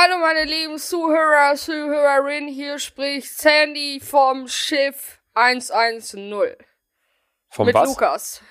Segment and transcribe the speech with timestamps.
[0.00, 6.54] Hallo meine lieben Zuhörer, Zuhörerinnen, hier spricht Sandy vom Schiff 110.
[7.48, 7.88] Vom mit was?
[7.88, 8.42] Lukas.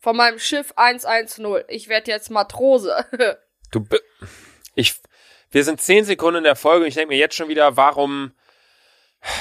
[0.00, 1.64] Von meinem Schiff 110.
[1.68, 3.06] Ich werde jetzt Matrose.
[3.70, 4.00] Du, bi-
[4.74, 4.96] ich,
[5.50, 8.34] wir sind zehn Sekunden in der Folge und ich denke mir jetzt schon wieder, warum,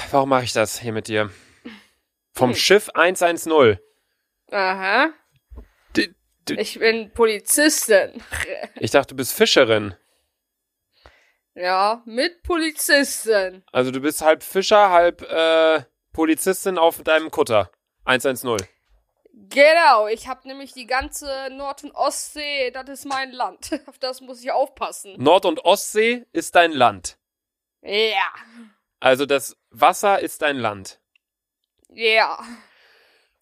[0.10, 1.32] warum mache ich das hier mit dir?
[2.34, 2.56] Vom Hm.
[2.56, 3.78] Schiff 110.
[4.52, 5.10] Aha.
[5.98, 6.14] D-
[6.56, 8.24] Ich bin Polizistin.
[8.76, 9.96] Ich dachte, du bist Fischerin.
[11.56, 13.64] Ja, mit Polizistin.
[13.72, 17.70] Also du bist halb Fischer, halb äh, Polizistin auf deinem Kutter.
[18.06, 18.58] 110.
[19.34, 23.72] Genau, ich habe nämlich die ganze Nord- und Ostsee, das ist mein Land.
[23.88, 25.16] Auf das muss ich aufpassen.
[25.18, 27.18] Nord- und Ostsee ist dein Land.
[27.82, 28.30] Ja.
[29.00, 31.02] Also das Wasser ist dein Land.
[31.90, 32.40] Ja.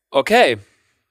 [0.10, 0.58] Okay.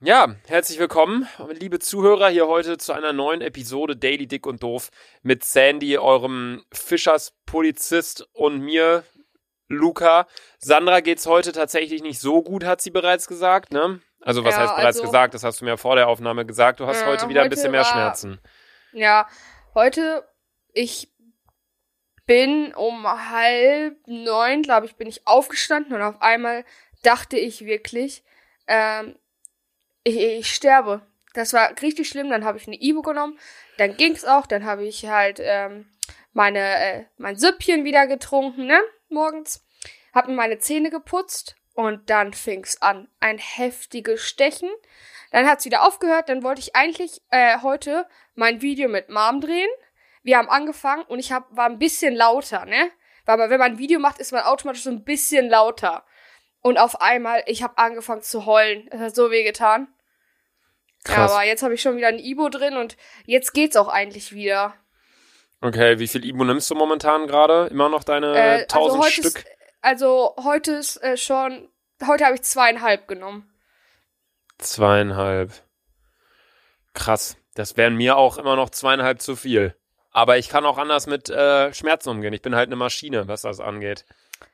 [0.01, 4.91] Ja, herzlich willkommen, liebe Zuhörer, hier heute zu einer neuen Episode Daily Dick und Doof
[5.23, 9.02] mit Sandy, eurem Fischerspolizist und mir,
[9.66, 10.29] Luca.
[10.59, 14.01] Sandra geht's heute tatsächlich nicht so gut, hat sie bereits gesagt, ne?
[14.21, 15.35] Also was Ja, heißt bereits also- gesagt?
[15.35, 16.79] Das hast du mir vor der Aufnahme gesagt.
[16.79, 18.40] Du hast Äh, heute wieder ein heute bisschen mehr war- Schmerzen.
[18.93, 19.29] Ja,
[19.74, 20.24] heute,
[20.73, 21.12] ich
[22.24, 26.65] bin um halb neun, glaube ich, bin ich aufgestanden und auf einmal
[27.02, 28.23] dachte ich wirklich,
[28.68, 29.18] ähm,
[30.09, 31.02] ich, ich sterbe.
[31.34, 32.30] Das war richtig schlimm.
[32.30, 33.38] Dann habe ich eine Ibu genommen.
[33.76, 34.46] Dann ging's auch.
[34.46, 35.87] Dann habe ich halt ähm,
[36.32, 38.80] meine äh, mein Süppchen wieder getrunken, ne?
[39.09, 39.65] Morgens.
[40.15, 43.09] Hab mir meine Zähne geputzt und dann fing's an.
[43.20, 44.70] Ein heftiges Stechen.
[45.30, 46.28] Dann hat's wieder aufgehört.
[46.28, 49.68] Dann wollte ich eigentlich äh, heute mein Video mit Mom drehen.
[50.22, 52.90] Wir haben angefangen und ich hab, war ein bisschen lauter, ne?
[53.24, 56.04] Weil wenn man ein Video macht, ist man automatisch so ein bisschen lauter.
[56.62, 58.88] Und auf einmal, ich habe angefangen zu heulen.
[58.90, 59.88] Es hat so weh getan.
[61.07, 61.32] Ja, Krass.
[61.32, 64.75] aber jetzt habe ich schon wieder ein Ibo drin und jetzt geht's auch eigentlich wieder.
[65.60, 67.66] Okay, wie viel Ibu nimmst du momentan gerade?
[67.69, 69.25] Immer noch deine Äh, 1000 also Stück?
[69.38, 69.47] ist,
[69.81, 71.69] also heute ist äh, schon,
[72.06, 73.50] heute habe ich zweieinhalb genommen.
[74.59, 75.53] Zweieinhalb.
[76.95, 77.37] Krass.
[77.55, 79.75] Das wären mir auch immer noch zweieinhalb zu viel.
[80.11, 82.33] Aber ich kann auch anders mit äh, Schmerzen umgehen.
[82.33, 84.05] Ich bin halt eine Maschine, was das angeht.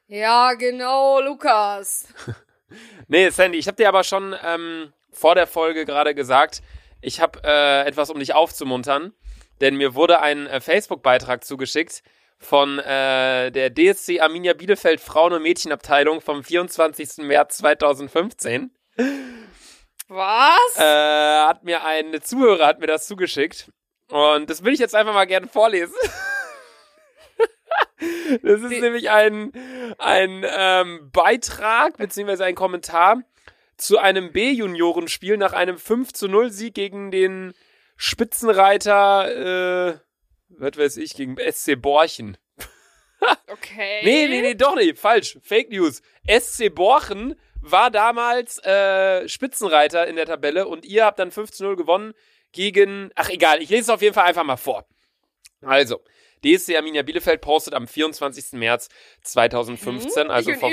[0.07, 2.07] Ja, genau, Lukas.
[3.07, 6.63] Nee, Sandy, ich habe dir aber schon ähm, vor der Folge gerade gesagt,
[7.01, 9.13] ich habe äh, etwas, um dich aufzumuntern.
[9.61, 12.03] Denn mir wurde ein äh, Facebook-Beitrag zugeschickt
[12.39, 17.19] von äh, der DSC Arminia Bielefeld Frauen- und Mädchenabteilung vom 24.
[17.19, 18.71] März 2015.
[20.09, 20.77] Was?
[20.77, 20.83] äh,
[21.47, 23.71] hat mir ein Zuhörer hat mir das zugeschickt
[24.11, 25.95] und das will ich jetzt einfach mal gerne vorlesen.
[28.43, 29.53] das ist Die- nämlich ein
[29.99, 33.23] ein ähm, Beitrag beziehungsweise ein Kommentar
[33.77, 37.55] zu einem B-Juniorenspiel nach einem 5 zu 0 Sieg gegen den
[37.97, 39.99] Spitzenreiter, äh,
[40.49, 42.37] was weiß ich, gegen SC Borchen.
[43.49, 44.01] okay.
[44.05, 44.99] Nee, nee, nee, doch nicht.
[44.99, 45.39] Falsch.
[45.43, 46.03] Fake News.
[46.29, 52.15] SC Borchen war damals äh, Spitzenreiter in der Tabelle und ihr habt dann 15-0 gewonnen
[52.53, 53.11] gegen.
[53.15, 54.87] Ach egal, ich lese es auf jeden Fall einfach mal vor.
[55.63, 56.01] Also,
[56.45, 58.53] DSC Arminia Bielefeld postet am 24.
[58.53, 58.89] März
[59.23, 60.69] 2015, also ich vor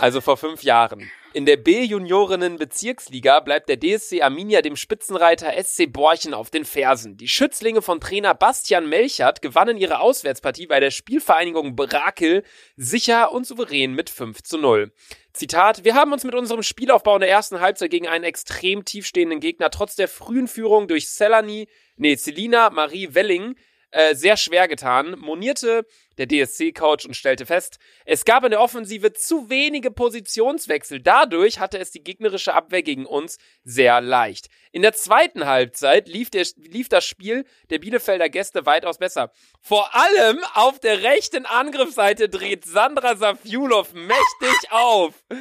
[0.00, 1.10] also vor fünf Jahren.
[1.34, 7.18] In der B-Juniorinnen-Bezirksliga bleibt der DSC Arminia dem Spitzenreiter SC Borchen auf den Fersen.
[7.18, 12.44] Die Schützlinge von Trainer Bastian Melchert gewannen ihre Auswärtspartie bei der Spielvereinigung Brakel
[12.76, 14.90] sicher und souverän mit 5 zu 0.
[15.34, 19.40] Zitat, wir haben uns mit unserem Spielaufbau in der ersten Halbzeit gegen einen extrem tiefstehenden
[19.40, 23.54] Gegner trotz der frühen Führung durch Selani, nee, Celina Marie Welling
[23.90, 25.86] äh, sehr schwer getan, monierte
[26.18, 31.00] der DSC-Coach und stellte fest, es gab in der Offensive zu wenige Positionswechsel.
[31.00, 34.48] Dadurch hatte es die gegnerische Abwehr gegen uns sehr leicht.
[34.72, 39.32] In der zweiten Halbzeit lief, der, lief das Spiel der Bielefelder Gäste weitaus besser.
[39.60, 45.14] Vor allem auf der rechten Angriffsseite dreht Sandra Safiulov mächtig auf.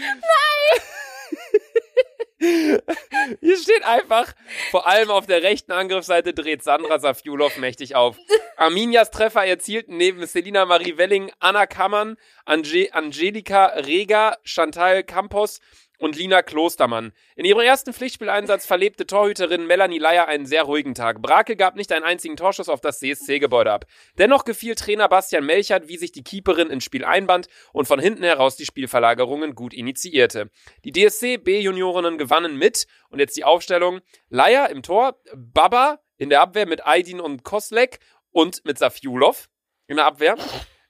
[2.39, 4.33] Hier steht einfach,
[4.69, 8.17] vor allem auf der rechten Angriffsseite dreht Sandra Safiulov mächtig auf.
[8.57, 15.59] Arminias Treffer erzielten neben Selina Marie Welling, Anna Kammern, Ange Angelika Reger, Chantal Campos
[15.97, 17.11] und Lina Klostermann.
[17.35, 21.21] In ihrem ersten Pflichtspieleinsatz verlebte Torhüterin Melanie Leier einen sehr ruhigen Tag.
[21.21, 23.85] Brakel gab nicht einen einzigen Torschuss auf das CSC-Gebäude ab.
[24.17, 28.23] Dennoch gefiel Trainer Bastian Melchert, wie sich die Keeperin ins Spiel einband und von hinten
[28.23, 30.49] heraus die Spielverlagerungen gut initiierte.
[30.83, 36.41] Die DSC B-Juniorinnen gewannen mit, und jetzt die Aufstellung, Leier im Tor, Baba in der
[36.41, 37.99] Abwehr mit Aydin und Koslek
[38.31, 39.49] und mit Safiulov
[39.87, 40.35] in der Abwehr,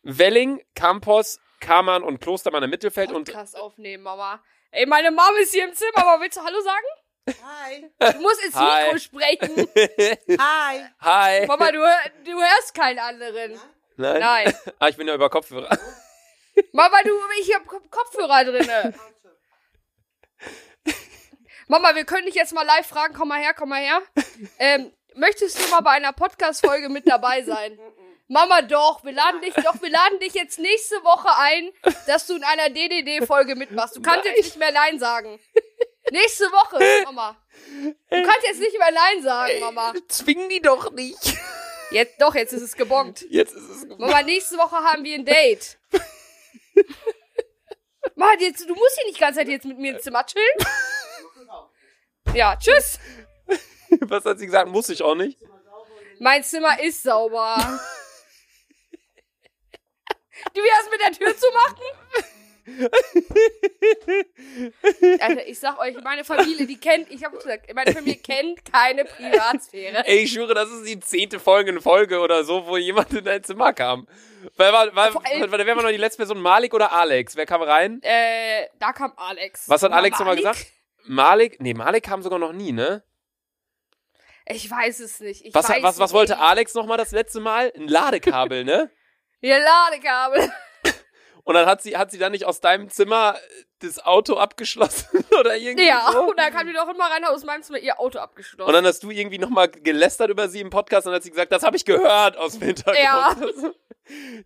[0.01, 4.42] Welling, Campos, Kamann und Klostermann im Mittelfeld und Podcast aufnehmen, Mama.
[4.71, 6.85] Ey, meine Mom ist hier im Zimmer, aber willst du Hallo sagen?
[7.45, 7.89] Hi.
[8.13, 8.83] Du musst ins Hi.
[8.85, 9.67] Mikro sprechen.
[10.39, 10.85] Hi.
[11.01, 11.45] Hi.
[11.45, 13.59] Mama, du, hör- du hörst keinen anderen.
[13.97, 14.19] Nein?
[14.19, 14.53] Nein.
[14.79, 15.69] Ah, ich bin ja über Kopfhörer.
[16.71, 17.11] Mama, du,
[17.41, 18.93] ich hab Ko- Kopfhörer drinne.
[21.67, 23.13] Mama, wir können dich jetzt mal live fragen.
[23.13, 24.01] Komm mal her, komm mal her.
[24.59, 27.77] Ähm, möchtest du mal bei einer Podcast-Folge mit dabei sein?
[28.27, 29.03] Mama, doch.
[29.03, 31.71] Wir laden dich, doch, wir laden dich jetzt nächste Woche ein,
[32.07, 33.95] dass du in einer DDD-Folge mitmachst.
[33.95, 34.33] Du kannst Nein.
[34.35, 35.39] jetzt nicht mehr Nein sagen.
[36.12, 37.38] Nächste Woche, Mama.
[38.09, 39.94] Du kannst jetzt nicht mehr Nein sagen, Mama.
[40.07, 41.38] Zwing die doch nicht.
[41.91, 43.25] Jetzt, doch, jetzt ist es gebongt.
[43.29, 43.85] Jetzt ist es.
[43.85, 45.77] Mama, nächste Woche haben wir ein Date.
[48.15, 50.45] Mama, jetzt, du musst hier nicht die ganze Zeit jetzt mit mir im Zimmer chillen.
[52.33, 53.00] Ja, tschüss.
[54.01, 54.69] Was hat sie gesagt?
[54.69, 55.39] Muss ich auch nicht.
[56.19, 57.79] Mein Zimmer ist sauber.
[60.53, 61.83] Du wirst mit der Tür zu machen?
[65.45, 70.05] Ich sag euch, meine Familie, die kennt, ich hab gesagt, meine Familie kennt keine Privatsphäre.
[70.05, 73.23] Ey, ich schwöre, das ist die zehnte Folge in Folge oder so, wo jemand in
[73.23, 74.07] dein Zimmer kam.
[74.55, 76.41] Weil, war, war, Vor allem- wer war noch die letzte Person?
[76.41, 77.35] Malik oder Alex?
[77.35, 78.01] Wer kam rein?
[78.03, 79.69] Äh, da kam Alex.
[79.69, 80.65] Was hat Oder Alex nochmal gesagt?
[81.05, 81.61] Malik?
[81.61, 83.03] Nee, Malik kam sogar noch nie, ne?
[84.45, 85.45] Ich weiß es nicht.
[85.45, 86.38] Ich Was, was, was wollte.
[86.39, 87.71] Alex nochmal das letzte Mal?
[87.75, 88.89] Ein Ladekabel, ne?
[89.42, 90.51] Ihr Ladekabel.
[91.44, 93.38] Und dann hat sie, hat sie dann nicht aus deinem Zimmer
[93.80, 96.24] das Auto abgeschlossen oder irgendwie Ja, so?
[96.30, 98.68] und dann kam die doch immer rein aus meinem Zimmer ihr Auto abgeschlossen.
[98.68, 101.30] Und dann hast du irgendwie nochmal gelästert über sie im Podcast und dann hat sie
[101.30, 102.98] gesagt, das habe ich gehört aus dem Hintergrund.
[103.01, 103.36] Ja.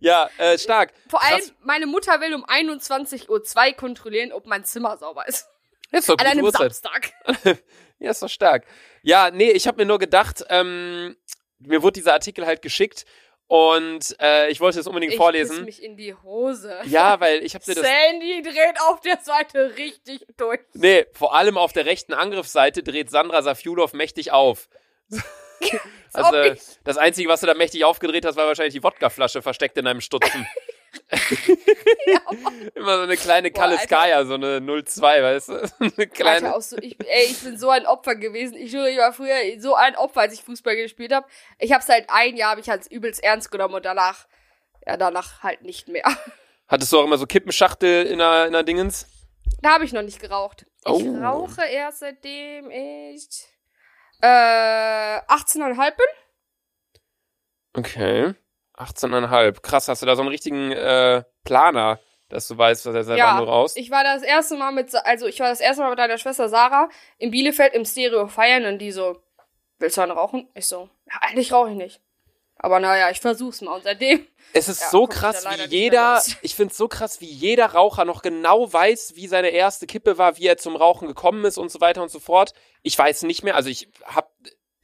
[0.00, 0.92] ja, äh, stark.
[1.08, 1.52] Vor allem, Krass.
[1.62, 5.48] meine Mutter will um 21.02 Uhr kontrollieren, ob mein Zimmer sauber ist.
[5.90, 6.72] Ist doch An einem Uhrzeit.
[6.74, 7.12] Samstag.
[7.98, 8.64] Ja, ist doch stark.
[9.02, 11.16] Ja, nee, ich habe mir nur gedacht, ähm,
[11.60, 13.04] mir wurde dieser Artikel halt geschickt
[13.52, 15.56] und äh, ich wollte es unbedingt Ich vorlesen.
[15.56, 16.74] piss mich in die Hose.
[16.84, 17.84] Ja, weil ich habe dir das.
[17.84, 20.60] Sandy dreht auf der Seite richtig durch.
[20.72, 24.68] Nee, vor allem auf der rechten Angriffsseite dreht Sandra Safiulov mächtig auf.
[26.14, 29.78] Also, ich- das Einzige, was du da mächtig aufgedreht hast, war wahrscheinlich die Wodkaflasche versteckt
[29.78, 30.46] in deinem Stutzen.
[32.74, 33.76] Immer so eine kleine Boah, Alter.
[33.76, 35.54] Kaliskaya, so eine 02, weißt du?
[35.80, 36.46] Eine kleine.
[36.48, 38.54] Alter, auch so, ich, ey, ich bin so ein Opfer gewesen.
[38.56, 41.26] Ich ich war früher so ein Opfer, als ich Fußball gespielt habe.
[41.58, 44.26] Ich habe seit ein Jahr, hab ich halt übelst ernst genommen und danach,
[44.86, 46.04] ja, danach halt nicht mehr.
[46.68, 49.06] Hattest du auch immer so Kippenschachtel in der, in der Dingens?
[49.60, 50.66] Da habe ich noch nicht geraucht.
[50.84, 51.16] Ich Oh.
[51.22, 53.28] rauche erst seitdem ich
[54.20, 56.06] äh, 18,5 bin.
[57.74, 58.34] Okay.
[58.76, 59.60] 18,5.
[59.60, 63.20] Krass, hast du da so einen richtigen äh, Planer, dass du weißt, was er seit
[63.20, 63.76] wann du raus?
[63.76, 66.48] ich war das erste Mal mit, also ich war das erste Mal mit deiner Schwester
[66.48, 66.88] Sarah
[67.18, 69.22] in Bielefeld im Stereo feiern und die so,
[69.78, 70.48] willst du einen rauchen?
[70.54, 72.00] Ich so, ja, eigentlich rauche ich nicht.
[72.56, 76.54] Aber naja, ich versuch's mal und seitdem, Es ist Ja, so krass, wie jeder, ich
[76.54, 80.46] find's so krass, wie jeder Raucher noch genau weiß, wie seine erste Kippe war, wie
[80.46, 82.52] er zum Rauchen gekommen ist und so weiter und so fort.
[82.82, 84.31] Ich weiß nicht mehr, also ich hab,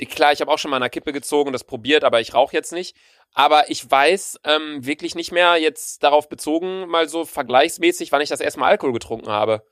[0.07, 2.55] klar, ich habe auch schon mal eine Kippe gezogen und das probiert, aber ich rauche
[2.55, 2.97] jetzt nicht.
[3.35, 8.29] Aber ich weiß ähm, wirklich nicht mehr jetzt darauf bezogen, mal so vergleichsmäßig, wann ich
[8.29, 9.65] das erste Mal Alkohol getrunken habe.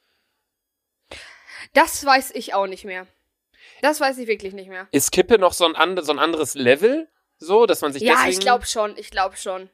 [1.72, 3.06] das weiß ich auch nicht mehr.
[3.82, 4.88] Das weiß ich wirklich nicht mehr.
[4.90, 7.08] Ist Kippe noch so ein, and so ein anderes Level?
[7.38, 8.32] So, dass man sich Ja, deswegen...
[8.32, 9.70] ich glaube schon, ich glaube schon.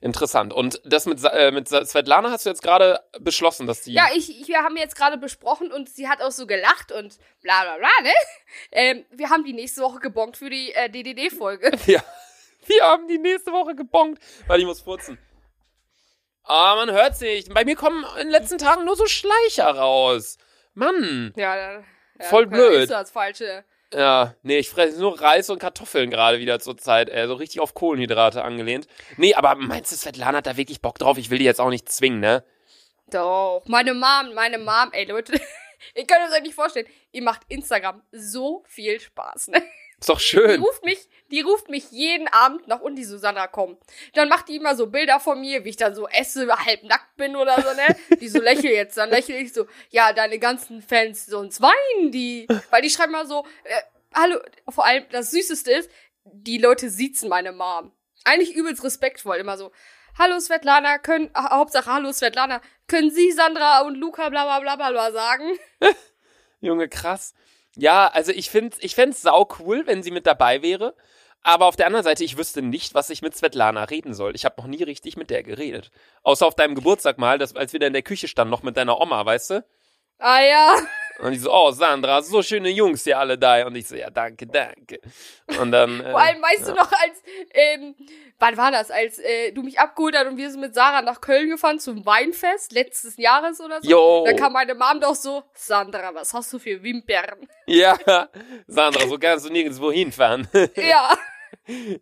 [0.00, 0.52] Interessant.
[0.52, 3.92] Und das mit, äh, mit Svetlana hast du jetzt gerade beschlossen, dass die...
[3.92, 7.62] Ja, ich, wir haben jetzt gerade besprochen und sie hat auch so gelacht und bla
[7.62, 8.12] bla bla, ne?
[8.72, 11.72] Ähm, wir haben die nächste Woche gebongt für die äh, DDD-Folge.
[11.86, 12.02] Wir,
[12.66, 15.18] wir haben die nächste Woche gebongt, weil ich muss furzen.
[16.44, 17.52] Ah, man hört's nicht.
[17.52, 20.38] Bei mir kommen in den letzten Tagen nur so Schleicher raus.
[20.74, 21.32] Mann.
[21.36, 21.72] Ja, da,
[22.20, 22.82] ja Voll blöd.
[22.82, 23.64] Ist das falsche.
[23.96, 27.08] Ja, nee, ich fresse nur Reis und Kartoffeln gerade wieder zur Zeit.
[27.08, 28.88] Äh, so richtig auf Kohlenhydrate angelehnt.
[29.16, 31.16] Nee, aber meinst du, Svetlana hat da wirklich Bock drauf?
[31.16, 32.44] Ich will die jetzt auch nicht zwingen, ne?
[33.10, 33.62] Doch.
[33.64, 35.32] Meine Mom, meine Mom, ey Leute,
[35.94, 39.62] ihr könnt euch nicht vorstellen, ihr macht Instagram so viel Spaß, ne?
[39.98, 40.60] Ist doch Die schön.
[40.62, 43.78] ruft mich, die ruft mich jeden Abend nach unten, die Susanna, komm.
[44.14, 47.16] Dann macht die immer so Bilder von mir, wie ich dann so esse, halb nackt
[47.16, 47.96] bin oder so, ne?
[48.20, 52.46] Die so lächel jetzt, dann lächel ich so, ja, deine ganzen Fans, sonst weinen die.
[52.70, 53.80] Weil die schreiben mal so, äh,
[54.14, 54.38] hallo,
[54.68, 55.90] vor allem das Süßeste ist,
[56.24, 57.90] die Leute siezen meine Mom.
[58.24, 59.72] Eigentlich übelst respektvoll, immer so,
[60.18, 64.90] hallo Svetlana, können, ha- Hauptsache hallo Svetlana, können Sie Sandra und Luca bla bla bla
[64.90, 65.56] bla sagen?
[66.60, 67.34] Junge, krass.
[67.76, 70.94] Ja, also ich find's, ich fänd's sau cool, wenn sie mit dabei wäre.
[71.42, 74.34] Aber auf der anderen Seite, ich wüsste nicht, was ich mit Svetlana reden soll.
[74.34, 75.92] Ich habe noch nie richtig mit der geredet.
[76.24, 78.76] Außer auf deinem Geburtstag mal, das, als wir da in der Küche standen, noch mit
[78.76, 79.64] deiner Oma, weißt du?
[80.18, 80.76] Ah ja.
[81.18, 83.66] Und die so, oh Sandra, so schöne Jungs hier alle da.
[83.66, 85.00] Und ich so, ja, danke, danke.
[85.60, 86.00] Und dann.
[86.00, 87.22] Äh, Vor allem, weißt du noch, als,
[87.54, 87.94] ähm,
[88.38, 91.20] wann war das, als äh, du mich abgeholt hast und wir sind mit Sarah nach
[91.20, 93.88] Köln gefahren zum Weinfest letztes Jahres oder so?
[93.88, 94.24] Jo.
[94.26, 97.48] Da kam meine Mom doch so, Sandra, was hast du für Wimpern?
[97.66, 97.96] Ja,
[98.66, 100.46] Sandra, so kannst du nirgendwo hinfahren.
[100.76, 101.16] ja.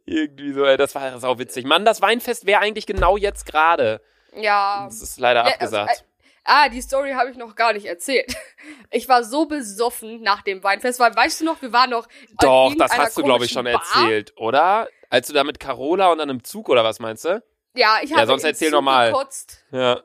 [0.04, 1.64] Irgendwie so, ey, das war sau witzig.
[1.64, 4.00] Mann, das Weinfest wäre eigentlich genau jetzt gerade.
[4.37, 4.85] Ja.
[4.87, 5.88] Das ist leider Ja, abgesagt.
[5.90, 6.06] also, äh,
[6.44, 8.34] ah, die Story habe ich noch gar nicht erzählt.
[8.90, 12.06] Ich war so besoffen nach dem Weinfest, weil, weißt du noch, wir waren noch.
[12.40, 13.74] Doch, das hast du, glaube ich, schon Bar.
[13.74, 14.88] erzählt, oder?
[15.10, 17.42] Als du da mit Carola und an einem Zug, oder was meinst du?
[17.74, 19.10] Ja, ich habe sonst im erzähl Zug normal.
[19.10, 19.64] gekotzt.
[19.72, 20.00] Ja.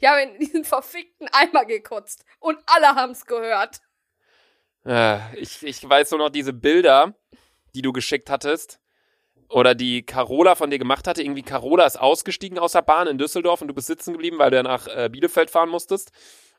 [0.00, 2.24] Ich habe in diesen verfickten Eimer gekotzt.
[2.40, 3.80] Und alle haben's gehört.
[4.84, 7.14] Äh, Ich, ich weiß nur noch diese Bilder,
[7.74, 8.80] die du geschickt hattest.
[9.50, 11.22] Oder die Carola von dir gemacht hatte.
[11.22, 14.50] Irgendwie Carola ist ausgestiegen aus der Bahn in Düsseldorf und du bist sitzen geblieben, weil
[14.50, 16.10] du ja nach äh, Bielefeld fahren musstest.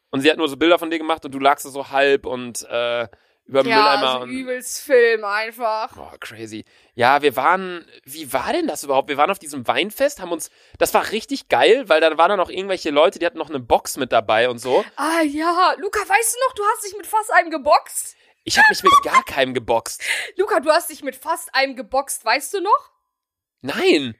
[0.09, 2.63] Und sie hat nur so Bilder von dir gemacht und du lagst so halb und
[2.67, 3.07] äh,
[3.45, 4.07] über dem Ja, Mülleimer.
[4.09, 5.93] also und, übelst Film einfach.
[5.95, 6.65] Boah, crazy.
[6.95, 9.07] Ja, wir waren, wie war denn das überhaupt?
[9.09, 12.37] Wir waren auf diesem Weinfest, haben uns, das war richtig geil, weil da waren dann
[12.39, 14.83] noch irgendwelche Leute, die hatten noch eine Box mit dabei und so.
[14.95, 18.15] Ah ja, Luca, weißt du noch, du hast dich mit fast einem geboxt?
[18.43, 20.01] Ich habe mich mit gar keinem geboxt.
[20.37, 22.91] Luca, du hast dich mit fast einem geboxt, weißt du noch?
[23.61, 24.15] Nein.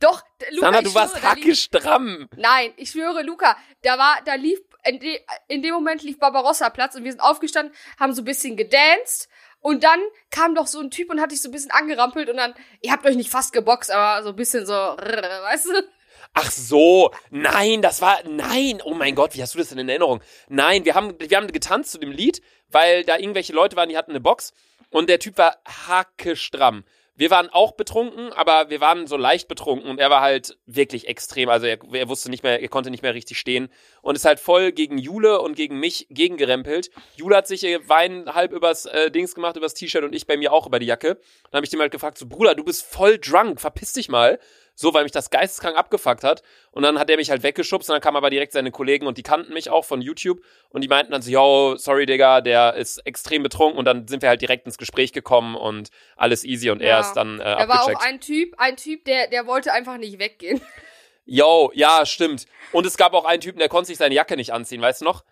[0.00, 0.22] Doch,
[0.52, 2.28] Luca, ich du warst schwöre, lief- hackestramm.
[2.36, 6.70] Nein, ich schwöre, Luca, da war, da lief, in, de, in dem Moment lief Barbarossa
[6.70, 9.28] Platz und wir sind aufgestanden, haben so ein bisschen gedanced
[9.60, 10.00] und dann
[10.30, 12.92] kam doch so ein Typ und hat dich so ein bisschen angerampelt und dann, ihr
[12.92, 15.88] habt euch nicht fast geboxt, aber so ein bisschen so, weißt du?
[16.34, 19.88] Ach so, nein, das war, nein, oh mein Gott, wie hast du das denn in
[19.88, 20.20] Erinnerung?
[20.48, 23.96] Nein, wir haben, wir haben getanzt zu dem Lied, weil da irgendwelche Leute waren, die
[23.96, 24.52] hatten eine Box
[24.90, 26.84] und der Typ war hackestramm.
[27.18, 31.08] Wir waren auch betrunken, aber wir waren so leicht betrunken und er war halt wirklich
[31.08, 31.48] extrem.
[31.48, 33.70] Also er, er wusste nicht mehr, er konnte nicht mehr richtig stehen
[34.02, 36.90] und ist halt voll gegen Jule und gegen mich gegengerempelt.
[37.16, 40.36] Jule hat sich ihr Wein halb übers äh, Dings gemacht, übers T-Shirt und ich bei
[40.36, 41.18] mir auch über die Jacke.
[41.50, 44.38] Dann habe ich dem halt gefragt, so Bruder, du bist voll drunk, verpiss dich mal.
[44.80, 46.44] So, weil mich das geisteskrank abgefuckt hat.
[46.70, 49.18] Und dann hat er mich halt weggeschubst und dann kamen aber direkt seine Kollegen und
[49.18, 52.74] die kannten mich auch von YouTube und die meinten dann so, yo, sorry Digga, der
[52.74, 56.70] ist extrem betrunken und dann sind wir halt direkt ins Gespräch gekommen und alles easy
[56.70, 57.00] und er Ja.
[57.00, 57.96] ist dann äh, war abgecheckt.
[57.96, 60.60] auch ein Typ, ein Typ, der, der wollte einfach nicht weggehen.
[61.24, 62.46] Yo, ja, stimmt.
[62.70, 65.06] Und es gab auch einen Typen, der konnte sich seine Jacke nicht anziehen, weißt du
[65.06, 65.24] noch?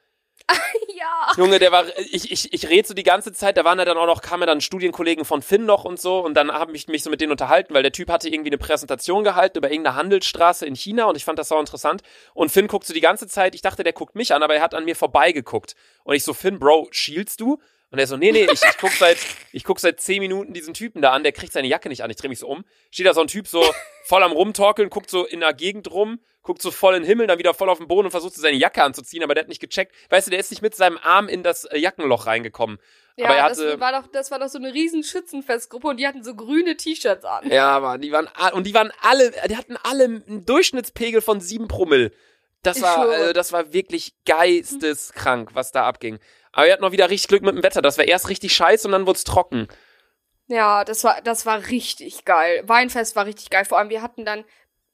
[1.06, 1.32] ja.
[1.36, 3.96] Junge, der war, ich, ich, ich rede so die ganze Zeit, da waren ja dann
[3.96, 6.88] auch noch, kamen ja dann Studienkollegen von Finn noch und so und dann habe ich
[6.88, 9.96] mich so mit denen unterhalten, weil der Typ hatte irgendwie eine Präsentation gehalten über irgendeine
[9.96, 12.02] Handelsstraße in China und ich fand das so interessant
[12.34, 14.62] und Finn guckt so die ganze Zeit, ich dachte, der guckt mich an, aber er
[14.62, 17.58] hat an mir vorbeigeguckt und ich so, Finn, Bro, schielst du?
[17.90, 19.16] Und er so, nee, nee, ich, ich guck seit,
[19.52, 22.10] ich guck seit zehn Minuten diesen Typen da an, der kriegt seine Jacke nicht an.
[22.10, 22.64] Ich drehe mich so um.
[22.90, 23.64] Steht da so ein Typ so
[24.04, 27.28] voll am Rumtorkeln, guckt so in der Gegend rum, guckt so voll in den Himmel,
[27.28, 29.48] dann wieder voll auf den Boden und versucht so seine Jacke anzuziehen, aber der hat
[29.48, 29.94] nicht gecheckt.
[30.10, 32.78] Weißt du, der ist nicht mit seinem Arm in das äh, Jackenloch reingekommen.
[33.16, 35.96] Ja, aber er das hatte, war doch, das war doch so eine riesen Schützenfestgruppe und
[35.98, 37.50] die hatten so grüne T-Shirts an.
[37.50, 41.68] ja, aber die waren, und die waren alle, die hatten alle einen Durchschnittspegel von sieben
[41.68, 42.12] Promille.
[42.62, 46.18] Das war, äh, das war wirklich geisteskrank, was da abging.
[46.56, 47.82] Aber er hat noch wieder richtig Glück mit dem Wetter.
[47.82, 49.68] Das war erst richtig scheiße und dann wurde es trocken.
[50.46, 52.62] Ja, das war, das war richtig geil.
[52.66, 53.66] Weinfest war richtig geil.
[53.66, 54.42] Vor allem, wir hatten dann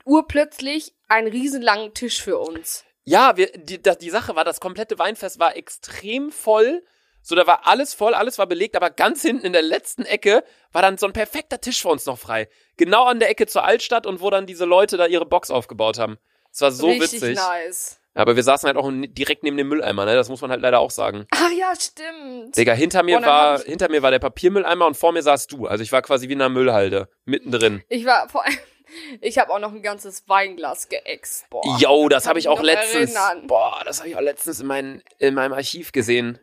[0.04, 2.85] urplötzlich einen riesenlangen Tisch für uns.
[3.04, 6.83] Ja, wir, die, das, die Sache war, das komplette Weinfest war extrem voll.
[7.23, 10.42] So, da war alles voll, alles war belegt, aber ganz hinten in der letzten Ecke
[10.73, 12.49] war dann so ein perfekter Tisch für uns noch frei.
[12.76, 16.00] Genau an der Ecke zur Altstadt und wo dann diese Leute da ihre Box aufgebaut
[16.00, 16.19] haben.
[16.50, 17.37] Es war so richtig witzig.
[17.37, 18.00] nice.
[18.14, 20.14] Aber wir saßen halt auch direkt neben dem Mülleimer, ne?
[20.14, 21.26] Das muss man halt leider auch sagen.
[21.31, 22.57] Ach ja, stimmt.
[22.57, 25.66] Digga, hinter mir Boah, war, hinter mir war der Papiermülleimer und vor mir saß du.
[25.66, 27.09] Also ich war quasi wie in einer Müllhalde.
[27.25, 27.83] Mittendrin.
[27.88, 28.59] Ich war vor allem,
[29.23, 31.49] ich habe auch noch ein ganzes Weinglas geäxt.
[31.49, 31.62] Boah.
[31.78, 33.14] Yo, das kann habe ich auch letztens.
[33.14, 33.47] erinnern.
[33.47, 36.38] Boah, das habe ich auch letztens in, mein, in meinem Archiv gesehen.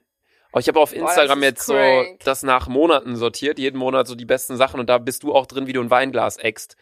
[0.52, 2.20] Aber ich habe auf das Instagram ist jetzt so crank.
[2.24, 5.46] das nach Monaten sortiert, jeden Monat so die besten Sachen und da bist du auch
[5.46, 6.76] drin, wie du ein Weinglas äxt.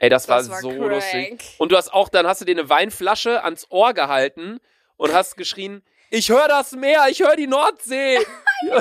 [0.00, 0.90] Ey, das, Das war, war so crank.
[0.90, 1.44] lustig.
[1.58, 4.58] Und du hast auch, dann hast du dir eine Weinflasche ans Ohr gehalten
[4.96, 8.18] und hast geschrien, ich höre das Meer, ich höre die Nordsee.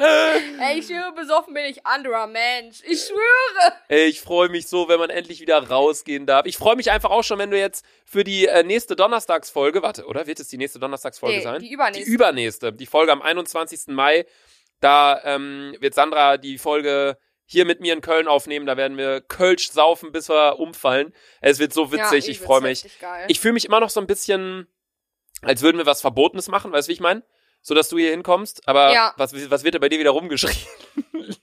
[0.00, 2.82] Ey, ich schwöre, besoffen bin ich anderer Mensch.
[2.86, 3.72] Ich schwöre.
[3.88, 6.46] Ey, ich freue mich so, wenn man endlich wieder rausgehen darf.
[6.46, 10.06] Ich freue mich einfach auch schon, wenn du jetzt für die äh, nächste Donnerstagsfolge, warte,
[10.06, 11.60] oder wird es die nächste Donnerstagsfolge Nee, sein?
[11.62, 12.04] die übernächste.
[12.04, 13.88] Die übernächste, die Folge am 21.
[13.88, 14.24] Mai.
[14.80, 17.18] Da ähm, wird Sandra die Folge
[17.50, 18.66] hier mit mir in Köln aufnehmen.
[18.66, 21.14] Da werden wir Kölsch saufen, bis wir umfallen.
[21.40, 22.84] Es wird so witzig, ja, ich freue mich.
[23.00, 23.24] Geil.
[23.28, 24.68] Ich fühle mich immer noch so ein bisschen,
[25.40, 27.24] als würden wir was Verbotenes machen, weißt du, wie ich meine?
[27.62, 29.14] So, dass du hier hinkommst, aber Ja.
[29.16, 30.56] was, was wird da bei dir wieder rumgeschrien?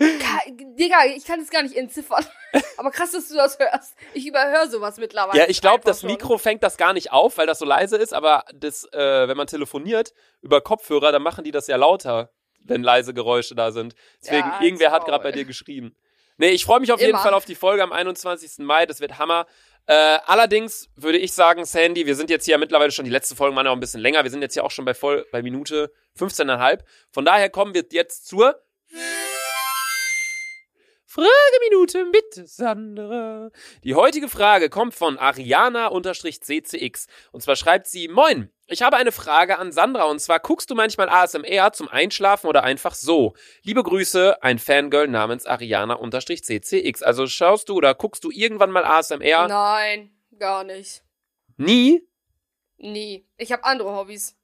[0.00, 2.24] Digga, ich kann es gar nicht entziffern.
[2.76, 3.94] Aber krass, dass du das hörst.
[4.14, 5.36] Ich überhöre sowas mittlerweile.
[5.38, 6.10] Ja, ich glaube, das schon.
[6.10, 9.36] Mikro fängt das gar nicht auf, weil das so leise ist, aber das, äh, wenn
[9.36, 12.30] man telefoniert über Kopfhörer, dann machen die das ja lauter,
[12.64, 13.94] wenn leise Geräusche da sind.
[14.22, 15.94] Deswegen, Ja, irgendwer hat gerade bei dir geschrieben.
[16.36, 17.18] Nee, ich freue mich auf jeden Immer.
[17.20, 18.64] Fall auf die Folge am 21.
[18.64, 19.46] Mai, das wird Hammer.
[19.86, 23.56] Äh, allerdings würde ich sagen, Sandy, wir sind jetzt hier mittlerweile schon, die letzte Folge
[23.56, 25.42] waren ja auch ein bisschen länger, wir sind jetzt hier auch schon bei, voll, bei
[25.42, 26.80] Minute 15,5.
[27.10, 28.60] Von daher kommen wir jetzt zur
[31.10, 33.50] Frageminute mit Sandra.
[33.82, 37.06] Die heutige Frage kommt von Ariana-CCX.
[37.32, 40.74] Und zwar schreibt sie, Moin, ich habe eine Frage an Sandra und zwar guckst du
[40.74, 43.32] manchmal ASMR zum Einschlafen oder einfach so?
[43.62, 47.02] Liebe Grüße, ein Fangirl namens Ariana-CCX.
[47.02, 49.48] Also schaust du oder guckst du irgendwann mal ASMR?
[49.48, 51.04] Nein, gar nicht.
[51.56, 52.06] Nie?
[52.76, 53.26] Nie.
[53.38, 54.36] Ich habe andere Hobbys.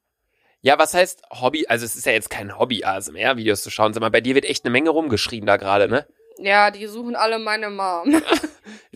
[0.62, 1.66] Ja, was heißt Hobby?
[1.66, 3.92] Also es ist ja jetzt kein Hobby, ASMR-Videos zu schauen.
[4.00, 6.08] Mal, bei dir wird echt eine Menge rumgeschrien da gerade, ne?
[6.38, 8.22] Ja, die suchen alle meine Mom.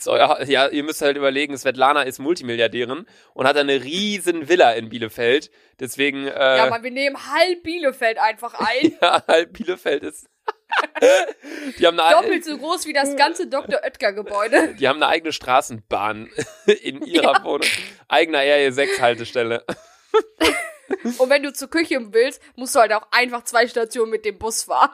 [0.07, 4.89] Euer, ja, ihr müsst halt überlegen, Svetlana ist Multimilliardärin und hat eine riesen Villa in
[4.89, 5.51] Bielefeld.
[5.81, 6.27] Deswegen.
[6.27, 8.97] Äh, ja, man, wir nehmen halb Bielefeld einfach ein.
[9.01, 10.29] ja, halb Bielefeld ist.
[11.79, 13.81] die haben eine Doppelt so groß wie das ganze Dr.
[13.83, 14.75] Oetker-Gebäude.
[14.75, 16.31] Die haben eine eigene Straßenbahn
[16.83, 17.45] in ihrer ja.
[17.45, 17.69] Wohnung.
[18.09, 19.65] Eigener RE6-Haltestelle.
[21.19, 24.39] Und wenn du zur Küche willst, musst du halt auch einfach zwei Stationen mit dem
[24.39, 24.91] Bus fahren.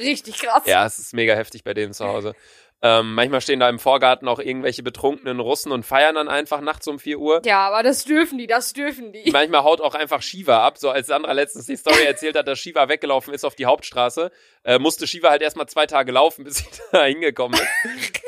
[0.00, 0.62] Richtig krass.
[0.66, 2.34] Ja, es ist mega heftig bei denen zu Hause.
[2.80, 6.86] Ähm, manchmal stehen da im Vorgarten auch irgendwelche betrunkenen Russen und feiern dann einfach nachts
[6.86, 7.42] um 4 Uhr.
[7.44, 9.30] Ja, aber das dürfen die, das dürfen die.
[9.32, 12.60] Manchmal haut auch einfach Shiva ab, so als Sandra letztens die Story erzählt hat, dass
[12.60, 14.30] Shiva weggelaufen ist auf die Hauptstraße,
[14.62, 18.22] äh, musste Shiva halt erstmal zwei Tage laufen, bis sie da hingekommen ist.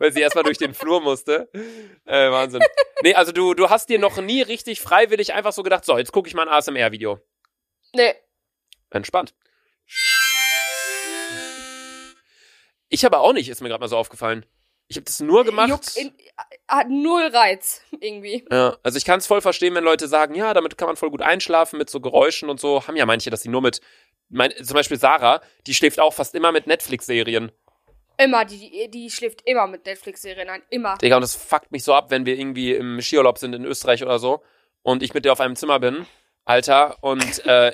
[0.00, 1.48] Weil sie erstmal durch den Flur musste.
[2.06, 2.60] Äh, Wahnsinn.
[3.02, 6.10] Nee, also du, du hast dir noch nie richtig freiwillig einfach so gedacht, so, jetzt
[6.10, 7.20] gucke ich mal ein ASMR-Video.
[7.94, 8.14] Nee.
[8.90, 9.32] Entspannt.
[12.94, 14.46] Ich aber auch nicht, ist mir gerade mal so aufgefallen.
[14.86, 15.96] Ich habe das nur gemacht.
[15.96, 16.12] In,
[16.68, 18.46] hat null Reiz, irgendwie.
[18.52, 21.10] Ja, also ich kann es voll verstehen, wenn Leute sagen, ja, damit kann man voll
[21.10, 22.86] gut einschlafen mit so Geräuschen und so.
[22.86, 23.80] Haben ja manche, dass sie nur mit,
[24.28, 27.50] mein, zum Beispiel Sarah, die schläft auch fast immer mit Netflix-Serien.
[28.16, 30.96] Immer, die, die schläft immer mit Netflix-Serien ein, immer.
[30.98, 34.04] Digga, und das fuckt mich so ab, wenn wir irgendwie im Skiurlaub sind in Österreich
[34.04, 34.40] oder so
[34.82, 36.06] und ich mit dir auf einem Zimmer bin,
[36.44, 37.72] Alter, und äh,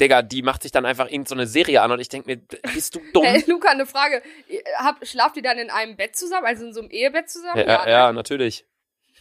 [0.00, 2.36] Digga, die macht sich dann einfach irgendeine so Serie an und ich denke mir,
[2.74, 3.24] bist du dumm?
[3.24, 4.22] Hey, Luca, eine Frage.
[4.76, 7.58] Hab, schlaft ihr dann in einem Bett zusammen, also in so einem Ehebett zusammen?
[7.58, 8.64] Ja, ja, ja natürlich.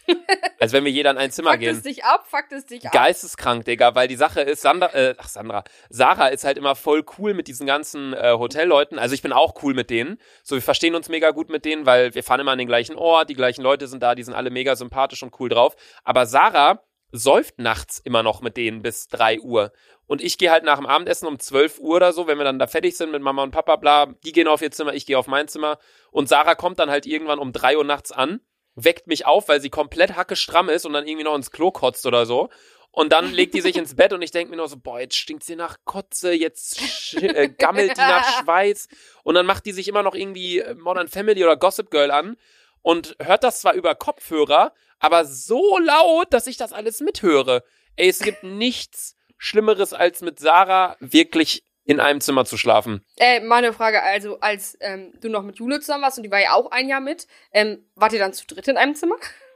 [0.60, 1.76] Als wenn wir jeder in ein Zimmer fuck gehen.
[1.76, 2.92] Fuck es dich ab, fuck es dich ab.
[2.92, 7.04] Geisteskrank, Digga, weil die Sache ist, Sandra, äh, ach Sandra, Sarah ist halt immer voll
[7.18, 9.00] cool mit diesen ganzen äh, Hotelleuten.
[9.00, 10.18] Also ich bin auch cool mit denen.
[10.44, 12.96] So, wir verstehen uns mega gut mit denen, weil wir fahren immer an den gleichen
[12.96, 15.76] Ort, die gleichen Leute sind da, die sind alle mega sympathisch und cool drauf.
[16.04, 19.72] Aber Sarah säuft nachts immer noch mit denen bis drei Uhr.
[20.10, 22.58] Und ich gehe halt nach dem Abendessen um 12 Uhr oder so, wenn wir dann
[22.58, 25.20] da fertig sind mit Mama und Papa, bla, die gehen auf ihr Zimmer, ich gehe
[25.20, 25.78] auf mein Zimmer.
[26.10, 28.42] Und Sarah kommt dann halt irgendwann um drei Uhr nachts an,
[28.74, 31.70] weckt mich auf, weil sie komplett hacke stramm ist und dann irgendwie noch ins Klo
[31.70, 32.50] kotzt oder so.
[32.90, 35.16] Und dann legt die sich ins Bett und ich denke mir nur so, boah, jetzt
[35.16, 36.82] stinkt sie nach Kotze, jetzt
[37.14, 38.88] äh, gammelt die nach Schweiß.
[39.22, 42.36] Und dann macht die sich immer noch irgendwie Modern Family oder Gossip Girl an
[42.82, 47.64] und hört das zwar über Kopfhörer, aber so laut, dass ich das alles mithöre.
[47.96, 53.04] Ey, es gibt nichts Schlimmeres, als mit Sarah wirklich in einem Zimmer zu schlafen.
[53.18, 56.40] Äh, meine Frage, also als ähm, du noch mit Jule zusammen warst und die war
[56.40, 59.16] ja auch ein Jahr mit, ähm, wart ihr dann zu dritt in einem Zimmer?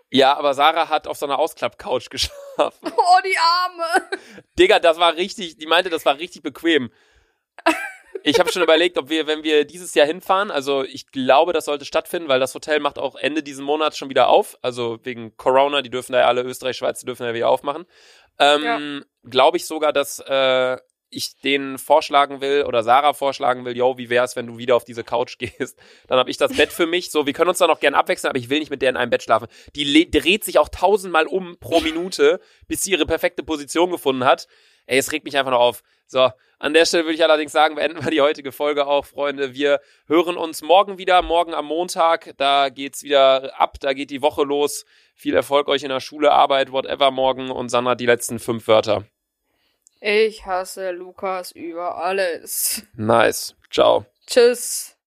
[0.10, 2.80] Ja, aber Sarah hat auf so einer Ausklappcouch geschlafen.
[2.86, 4.10] Oh, die Arme!
[4.58, 6.92] Digga, das war richtig, die meinte, das war richtig bequem.
[8.26, 11.66] Ich habe schon überlegt, ob wir, wenn wir dieses Jahr hinfahren, also ich glaube, das
[11.66, 14.58] sollte stattfinden, weil das Hotel macht auch Ende diesen Monats schon wieder auf.
[14.62, 17.86] Also wegen Corona, die dürfen da ja alle, Österreich, Schweiz, die dürfen ja wieder aufmachen.
[18.40, 19.30] Ähm, ja.
[19.30, 20.78] Glaube ich sogar, dass äh,
[21.16, 24.84] ich denen vorschlagen will oder Sarah vorschlagen will, yo, wie wär's, wenn du wieder auf
[24.84, 25.78] diese Couch gehst?
[26.08, 27.12] Dann habe ich das Bett für mich.
[27.12, 28.98] So, wir können uns da noch gern abwechseln, aber ich will nicht mit der in
[28.98, 29.48] einem Bett schlafen.
[29.76, 34.48] Die dreht sich auch tausendmal um pro Minute, bis sie ihre perfekte Position gefunden hat.
[34.86, 35.84] Ey, es regt mich einfach noch auf.
[36.08, 39.54] So, an der Stelle würde ich allerdings sagen, beenden wir die heutige Folge auch, Freunde.
[39.54, 42.34] Wir hören uns morgen wieder, morgen am Montag.
[42.38, 44.86] Da geht's wieder ab, da geht die Woche los.
[45.16, 47.52] Viel Erfolg euch in der Schule, Arbeit, whatever morgen.
[47.52, 49.06] Und Sandra die letzten fünf Wörter.
[50.00, 52.84] Ich hasse Lukas über alles.
[52.96, 53.56] Nice.
[53.72, 54.06] Ciao.
[54.28, 54.93] Tschüss.